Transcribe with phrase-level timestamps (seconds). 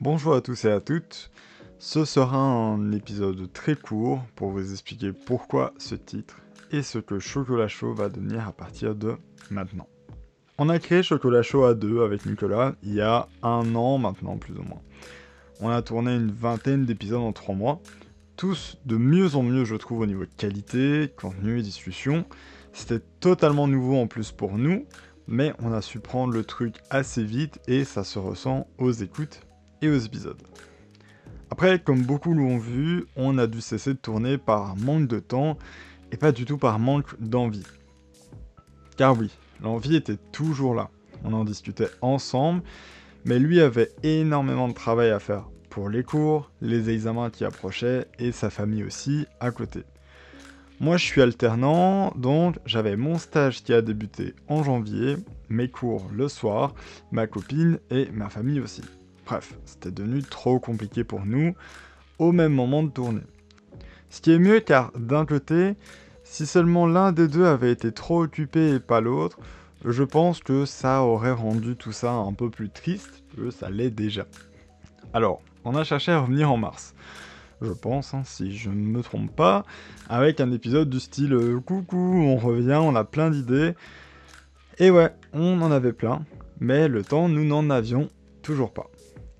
[0.00, 1.28] Bonjour à tous et à toutes.
[1.80, 6.36] Ce sera un épisode très court pour vous expliquer pourquoi ce titre
[6.70, 9.16] et ce que Chocolat Chaud va devenir à partir de
[9.50, 9.88] maintenant.
[10.56, 14.36] On a créé Chocolat Chaud à deux avec Nicolas il y a un an maintenant
[14.36, 14.80] plus ou moins.
[15.58, 17.80] On a tourné une vingtaine d'épisodes en trois mois,
[18.36, 22.24] tous de mieux en mieux je trouve au niveau de qualité, contenu et discussion.
[22.72, 24.86] C'était totalement nouveau en plus pour nous,
[25.26, 29.40] mais on a su prendre le truc assez vite et ça se ressent aux écoutes
[29.82, 30.42] et aux épisodes.
[31.50, 35.56] Après, comme beaucoup l'ont vu, on a dû cesser de tourner par manque de temps
[36.12, 37.66] et pas du tout par manque d'envie.
[38.96, 39.30] Car oui,
[39.62, 40.90] l'envie était toujours là.
[41.24, 42.62] On en discutait ensemble,
[43.24, 48.06] mais lui avait énormément de travail à faire pour les cours, les examens qui approchaient
[48.18, 49.84] et sa famille aussi à côté.
[50.80, 55.16] Moi, je suis alternant, donc j'avais mon stage qui a débuté en janvier,
[55.48, 56.74] mes cours le soir,
[57.10, 58.82] ma copine et ma famille aussi.
[59.28, 61.54] Bref, c'était devenu trop compliqué pour nous
[62.18, 63.20] au même moment de tourner.
[64.08, 65.74] Ce qui est mieux car d'un côté,
[66.24, 69.38] si seulement l'un des deux avait été trop occupé et pas l'autre,
[69.84, 73.90] je pense que ça aurait rendu tout ça un peu plus triste que ça l'est
[73.90, 74.24] déjà.
[75.12, 76.94] Alors, on a cherché à revenir en mars
[77.60, 79.64] je pense, hein, si je ne me trompe pas,
[80.08, 83.74] avec un épisode du style euh, coucou, on revient, on a plein d'idées.
[84.78, 86.24] Et ouais, on en avait plein,
[86.60, 88.08] mais le temps, nous n'en avions
[88.42, 88.86] toujours pas.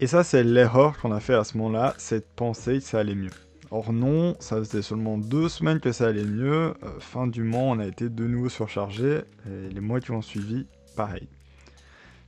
[0.00, 3.00] Et ça, c'est l'erreur qu'on a fait à ce moment-là, c'est de penser que ça
[3.00, 3.32] allait mieux.
[3.72, 7.62] Or non, ça faisait seulement deux semaines que ça allait mieux, euh, fin du mois,
[7.62, 11.26] on a été de nouveau surchargé, et les mois qui ont suivi, pareil.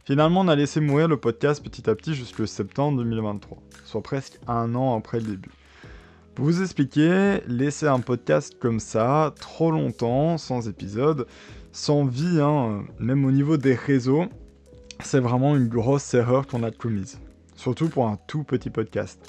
[0.05, 4.41] Finalement, on a laissé mourir le podcast petit à petit jusqu'au septembre 2023, soit presque
[4.49, 5.53] un an après le début.
[6.35, 11.29] Pour vous expliquer, laisser un podcast comme ça, trop longtemps, sans épisode,
[11.71, 14.25] sans vie, hein, même au niveau des réseaux,
[15.05, 17.21] c'est vraiment une grosse erreur qu'on a commise.
[17.61, 19.21] Surtout pour un tout petit podcast.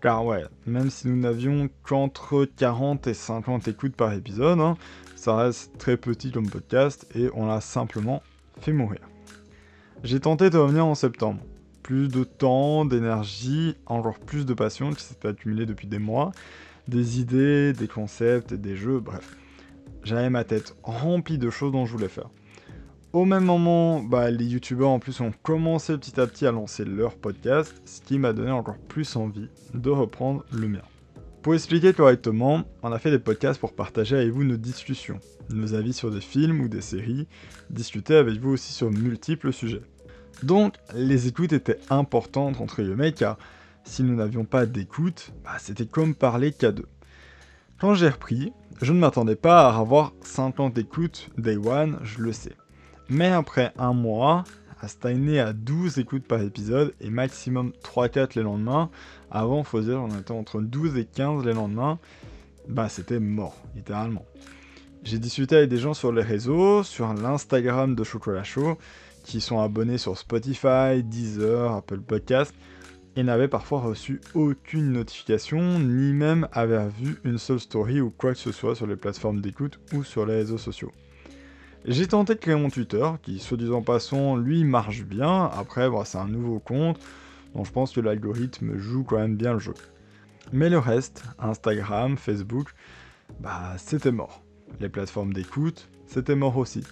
[0.00, 4.76] Car ouais, même si nous n'avions qu'entre 40 et 50 écoutes par épisode, hein,
[5.16, 8.22] ça reste très petit comme podcast et on l'a simplement
[8.60, 9.00] fait mourir.
[10.04, 11.40] J'ai tenté de revenir en septembre
[11.82, 16.30] plus de temps, d'énergie, encore plus de passion qui s'est accumulée depuis des mois,
[16.86, 19.36] des idées, des concepts, des jeux, bref.
[20.04, 22.30] J'avais ma tête remplie de choses dont je voulais faire.
[23.14, 26.84] Au même moment, bah, les youtubeurs en plus ont commencé petit à petit à lancer
[26.84, 30.82] leur podcast, ce qui m'a donné encore plus envie de reprendre le mien.
[31.40, 35.20] Pour expliquer correctement, on a fait des podcasts pour partager avec vous nos discussions,
[35.50, 37.28] nos avis sur des films ou des séries,
[37.70, 39.82] discuter avec vous aussi sur multiples sujets.
[40.42, 43.38] Donc, les écoutes étaient importantes entre guillemets, car
[43.84, 46.88] si nous n'avions pas d'écoute, bah, c'était comme parler qu'à deux.
[47.78, 48.52] Quand j'ai repris,
[48.82, 52.56] je ne m'attendais pas à avoir 50 écoutes day one, je le sais.
[53.08, 54.44] Mais après un mois,
[54.80, 58.90] à stagner à 12 écoutes par épisode et maximum 3-4 les lendemains,
[59.30, 61.98] avant, faut dire, on était entre 12 et 15 les lendemains,
[62.68, 64.24] bah c'était mort, littéralement.
[65.02, 68.78] J'ai discuté avec des gens sur les réseaux, sur l'Instagram de Chocolat Chaud,
[69.22, 72.54] qui sont abonnés sur Spotify, Deezer, Apple Podcast,
[73.16, 78.32] et n'avaient parfois reçu aucune notification, ni même avaient vu une seule story ou quoi
[78.32, 80.90] que ce soit sur les plateformes d'écoute ou sur les réseaux sociaux.
[81.86, 85.50] J'ai tenté de créer mon Twitter, qui, soit disant passant, lui marche bien.
[85.54, 86.98] Après, c'est un nouveau compte,
[87.54, 89.74] donc je pense que l'algorithme joue quand même bien le jeu.
[90.52, 92.70] Mais le reste, Instagram, Facebook,
[93.40, 94.42] bah c'était mort.
[94.80, 96.82] Les plateformes d'écoute, c'était mort aussi.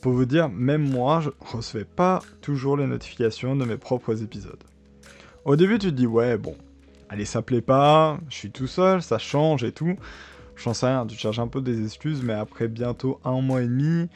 [0.00, 4.64] Pour vous dire, même moi, je recevais pas toujours les notifications de mes propres épisodes.
[5.44, 6.56] Au début, tu te dis, ouais, bon,
[7.10, 9.96] allez, ça plaît pas, je suis tout seul, ça change et tout.
[10.62, 13.66] J'en sais rien, tu cherches un peu des excuses, mais après bientôt un mois et
[13.66, 14.08] demi,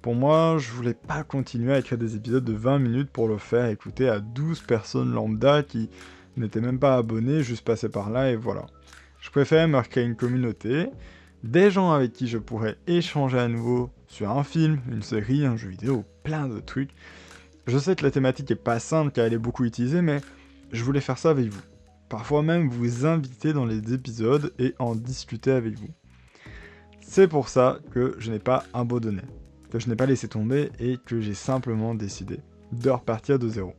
[0.00, 3.38] pour moi, je voulais pas continuer à écrire des épisodes de 20 minutes pour le
[3.38, 5.88] faire écouter à 12 personnes lambda qui
[6.36, 8.66] n'étaient même pas abonnées, juste passer par là et voilà.
[9.20, 10.88] Je préférais me créer une communauté,
[11.44, 15.56] des gens avec qui je pourrais échanger à nouveau sur un film, une série, un
[15.56, 16.90] jeu vidéo, plein de trucs.
[17.68, 20.20] Je sais que la thématique est pas simple car elle est beaucoup utilisée, mais
[20.72, 21.62] je voulais faire ça avec vous.
[22.08, 25.88] Parfois même vous inviter dans les épisodes et en discuter avec vous.
[27.14, 29.20] C'est pour ça que je n'ai pas abandonné,
[29.70, 32.40] que je n'ai pas laissé tomber et que j'ai simplement décidé
[32.72, 33.74] de repartir de zéro.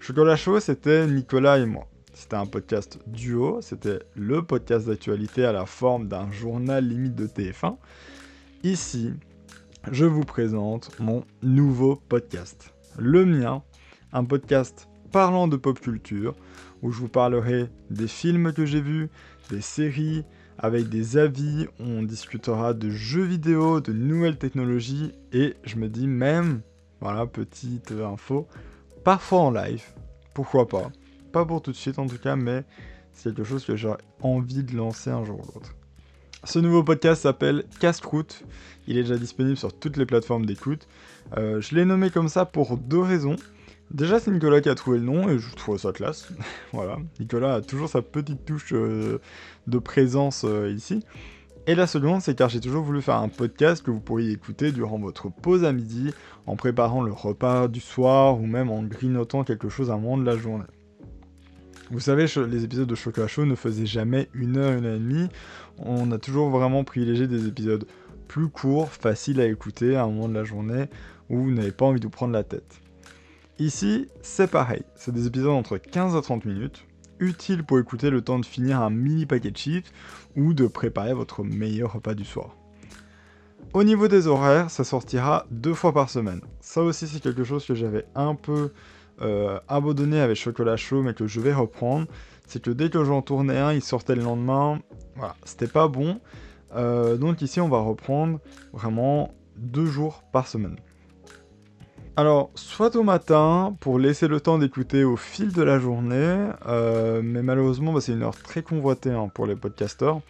[0.00, 1.86] Chocolat chaud, c'était Nicolas et moi.
[2.12, 7.28] C'était un podcast duo, c'était le podcast d'actualité à la forme d'un journal limite de
[7.28, 7.76] TF1.
[8.64, 9.12] Ici,
[9.92, 12.74] je vous présente mon nouveau podcast.
[12.98, 13.62] Le mien,
[14.12, 16.34] un podcast parlant de pop culture,
[16.82, 19.08] où je vous parlerai des films que j'ai vus,
[19.50, 20.24] des séries,
[20.62, 26.06] avec des avis, on discutera de jeux vidéo, de nouvelles technologies, et je me dis
[26.06, 26.60] même,
[27.00, 28.46] voilà, petite info,
[29.02, 29.82] parfois en live,
[30.34, 30.92] pourquoi pas,
[31.32, 32.64] pas pour tout de suite en tout cas, mais
[33.14, 35.74] c'est quelque chose que j'aurais envie de lancer un jour ou l'autre.
[36.44, 38.44] Ce nouveau podcast s'appelle Casse-Croûte.
[38.86, 40.88] Il est déjà disponible sur toutes les plateformes d'écoute.
[41.36, 43.36] Euh, je l'ai nommé comme ça pour deux raisons.
[43.90, 46.28] Déjà, c'est Nicolas qui a trouvé le nom et je trouve ça classe.
[46.72, 49.18] voilà, Nicolas a toujours sa petite touche euh,
[49.66, 51.04] de présence euh, ici.
[51.66, 54.70] Et la seconde, c'est car j'ai toujours voulu faire un podcast que vous pourriez écouter
[54.70, 56.12] durant votre pause à midi,
[56.46, 60.18] en préparant le repas du soir ou même en grignotant quelque chose à un moment
[60.18, 60.64] de la journée.
[61.90, 65.00] Vous savez, les épisodes de Chocolat Chaud ne faisaient jamais une heure, une heure et
[65.00, 65.28] demie.
[65.78, 67.84] On a toujours vraiment privilégié des épisodes
[68.28, 70.84] plus courts, faciles à écouter à un moment de la journée
[71.28, 72.80] où vous n'avez pas envie de vous prendre la tête.
[73.60, 74.84] Ici, c'est pareil.
[74.96, 76.86] C'est des épisodes entre 15 à 30 minutes,
[77.18, 79.92] utiles pour écouter le temps de finir un mini paquet de chips
[80.34, 82.56] ou de préparer votre meilleur repas du soir.
[83.74, 86.40] Au niveau des horaires, ça sortira deux fois par semaine.
[86.62, 88.72] Ça aussi, c'est quelque chose que j'avais un peu
[89.20, 92.06] euh, abandonné avec Chocolat Chaud, mais que je vais reprendre.
[92.46, 94.80] C'est que dès que j'en tournais un, il sortait le lendemain.
[95.16, 96.18] Voilà, c'était pas bon.
[96.74, 98.40] Euh, donc ici, on va reprendre
[98.72, 100.76] vraiment deux jours par semaine.
[102.20, 107.22] Alors, soit au matin, pour laisser le temps d'écouter au fil de la journée, euh,
[107.24, 110.20] mais malheureusement, bah, c'est une heure très convoitée hein, pour les podcasteurs,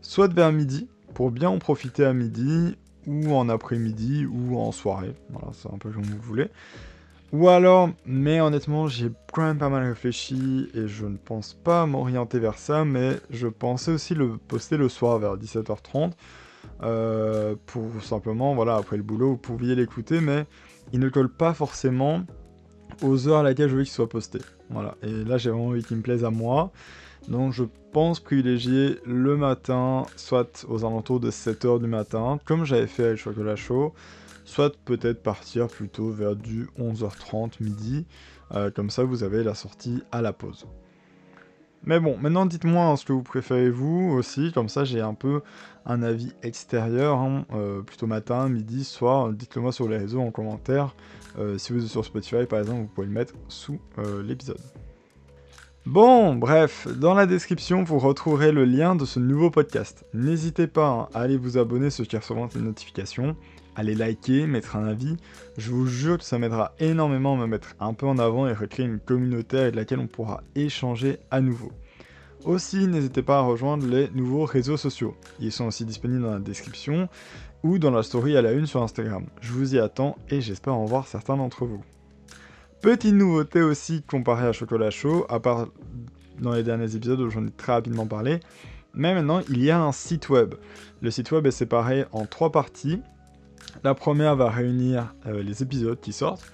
[0.00, 5.12] soit vers midi, pour bien en profiter à midi, ou en après-midi, ou en soirée.
[5.28, 6.48] Voilà, c'est un peu comme vous voulez.
[7.34, 11.84] Ou alors, mais honnêtement, j'ai quand même pas mal réfléchi et je ne pense pas
[11.84, 16.12] m'orienter vers ça, mais je pensais aussi le poster le soir vers 17h30
[16.82, 20.46] euh, pour simplement, voilà, après le boulot, vous pouviez l'écouter, mais
[20.92, 22.24] il ne colle pas forcément
[23.02, 24.38] aux heures à laquelle je veux qu'il soit posté.
[24.70, 26.72] Voilà, et là j'ai vraiment envie qu'il me plaise à moi.
[27.28, 32.86] Donc je pense privilégier le matin, soit aux alentours de 7h du matin, comme j'avais
[32.86, 33.94] fait avec Chocolat Chaud
[34.44, 38.06] soit peut-être partir plutôt vers du 11h30 midi,
[38.52, 40.66] euh, comme ça vous avez la sortie à la pause.
[41.86, 45.42] Mais bon, maintenant dites-moi ce que vous préférez vous aussi, comme ça j'ai un peu
[45.84, 50.30] un avis extérieur, hein, euh, plutôt matin, midi, soir, dites-le moi sur les réseaux en
[50.30, 50.94] commentaire.
[51.38, 53.78] Euh, si vous êtes sur Spotify par exemple, vous pouvez le mettre sous
[54.24, 54.83] l'épisode.
[55.86, 60.06] Bon, bref, dans la description, vous retrouverez le lien de ce nouveau podcast.
[60.14, 63.36] N'hésitez pas hein, à aller vous abonner ceux qui reçoivent les notifications
[63.76, 65.16] allez liker, mettre un avis.
[65.56, 68.52] Je vous jure que ça m'aidera énormément à me mettre un peu en avant et
[68.52, 71.72] recréer une communauté avec laquelle on pourra échanger à nouveau.
[72.44, 75.16] Aussi, n'hésitez pas à rejoindre les nouveaux réseaux sociaux.
[75.40, 77.08] Ils sont aussi disponibles dans la description
[77.62, 79.24] ou dans la story à la une sur Instagram.
[79.40, 81.82] Je vous y attends et j'espère en voir certains d'entre vous.
[82.84, 85.68] Petite nouveauté aussi comparée à Chocolat Chaud, à part
[86.38, 88.40] dans les derniers épisodes où j'en ai très rapidement parlé,
[88.92, 90.56] mais maintenant il y a un site web.
[91.00, 93.00] Le site web est séparé en trois parties.
[93.84, 96.52] La première va réunir euh, les épisodes qui sortent.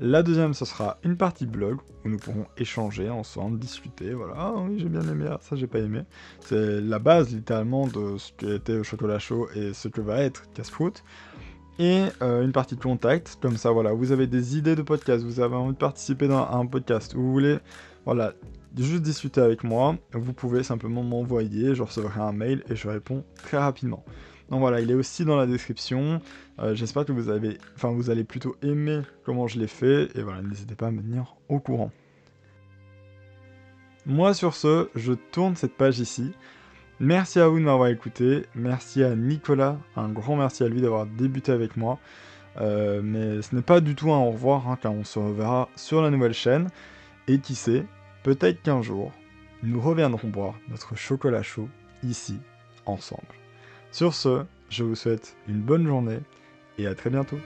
[0.00, 4.12] La deuxième, ce sera une partie blog où nous pourrons échanger ensemble, discuter.
[4.12, 6.02] Voilà, ah oui, j'ai bien aimé, ah, ça j'ai pas aimé.
[6.40, 11.02] C'est la base littéralement de ce au chocolat chaud et ce que va être Casse-Fruit.
[11.80, 15.24] Et euh, une partie de contact, comme ça, voilà, vous avez des idées de podcast,
[15.24, 17.56] vous avez envie de participer dans, à un podcast, vous voulez,
[18.04, 18.34] voilà,
[18.76, 23.24] juste discuter avec moi, vous pouvez simplement m'envoyer, je recevrai un mail et je réponds
[23.34, 24.04] très rapidement.
[24.50, 26.20] Donc voilà, il est aussi dans la description.
[26.58, 30.22] Euh, j'espère que vous avez, enfin vous allez plutôt aimer comment je l'ai fait et
[30.22, 31.92] voilà, n'hésitez pas à me tenir au courant.
[34.04, 36.32] Moi sur ce, je tourne cette page ici.
[37.02, 38.44] Merci à vous de m'avoir écouté.
[38.54, 41.98] Merci à Nicolas, un grand merci à lui d'avoir débuté avec moi.
[42.60, 45.70] Euh, mais ce n'est pas du tout un au revoir, hein, car on se reverra
[45.76, 46.68] sur la nouvelle chaîne.
[47.26, 47.86] Et qui sait,
[48.22, 49.12] peut-être qu'un jour,
[49.62, 51.70] nous reviendrons boire notre chocolat chaud
[52.02, 52.38] ici,
[52.84, 53.22] ensemble.
[53.92, 56.20] Sur ce, je vous souhaite une bonne journée
[56.76, 57.38] et à très bientôt.